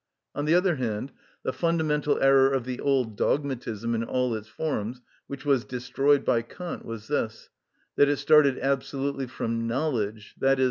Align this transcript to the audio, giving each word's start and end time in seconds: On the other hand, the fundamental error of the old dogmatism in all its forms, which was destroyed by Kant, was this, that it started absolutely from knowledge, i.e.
On 0.33 0.45
the 0.45 0.55
other 0.55 0.77
hand, 0.77 1.11
the 1.43 1.53
fundamental 1.53 2.19
error 2.23 2.51
of 2.51 2.63
the 2.65 2.79
old 2.79 3.15
dogmatism 3.15 3.93
in 3.93 4.03
all 4.03 4.33
its 4.33 4.47
forms, 4.47 4.99
which 5.27 5.45
was 5.45 5.63
destroyed 5.63 6.25
by 6.25 6.41
Kant, 6.41 6.83
was 6.83 7.07
this, 7.07 7.49
that 7.97 8.09
it 8.09 8.17
started 8.17 8.57
absolutely 8.57 9.27
from 9.27 9.67
knowledge, 9.67 10.33
i.e. 10.43 10.57